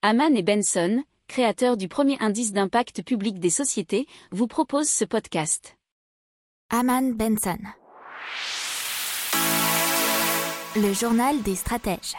[0.00, 5.76] Haman et Benson, créateurs du premier indice d'impact public des sociétés, vous proposent ce podcast.
[6.70, 7.58] Haman Benson.
[10.76, 12.14] Le journal des stratèges.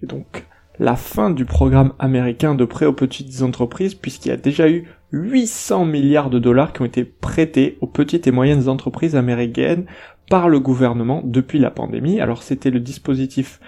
[0.00, 0.44] Et donc,
[0.78, 4.86] la fin du programme américain de prêt aux petites entreprises, puisqu'il y a déjà eu
[5.10, 9.86] 800 milliards de dollars qui ont été prêtés aux petites et moyennes entreprises américaines
[10.30, 12.20] par le gouvernement depuis la pandémie.
[12.20, 13.58] Alors c'était le dispositif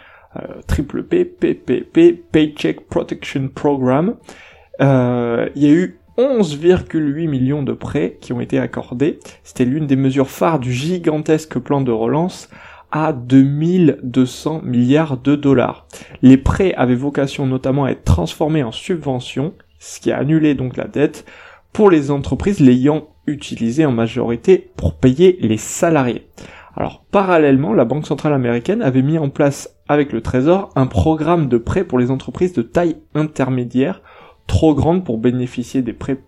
[0.67, 4.17] triple P, PPP, Paycheck Protection Program.
[4.81, 9.19] Euh, il y a eu 11,8 millions de prêts qui ont été accordés.
[9.45, 12.49] C'était l'une des mesures phares du gigantesque plan de relance
[12.91, 15.87] à 2200 milliards de dollars.
[16.23, 20.77] Les prêts avaient vocation notamment à être transformés en subventions, ce qui a annulé donc
[20.77, 21.27] la dette
[21.73, 26.29] pour les entreprises l'ayant utilisé en majorité pour payer les salariés.
[26.77, 31.49] Alors parallèlement, la Banque centrale américaine avait mis en place avec le Trésor un programme
[31.49, 34.03] de prêts pour les entreprises de taille intermédiaire,
[34.47, 36.23] trop grandes pour bénéficier des prêts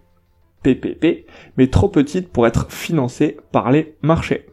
[0.62, 4.46] PPP, mais trop petites pour être financées par les marchés.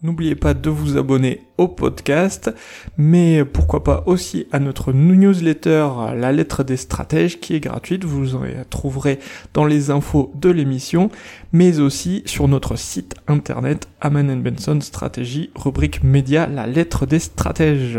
[0.00, 2.54] N'oubliez pas de vous abonner au podcast,
[2.96, 8.36] mais pourquoi pas aussi à notre newsletter La lettre des stratèges qui est gratuite, vous
[8.36, 9.18] en trouverez
[9.54, 11.10] dans les infos de l'émission,
[11.50, 17.98] mais aussi sur notre site internet Aman Benson Stratégie, rubrique média La lettre des stratèges.